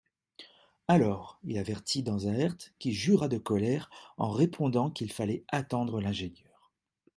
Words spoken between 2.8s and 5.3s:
jura de colère, en répondant qu'il